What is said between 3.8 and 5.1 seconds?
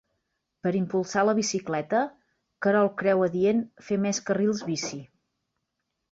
fer més carrils bici.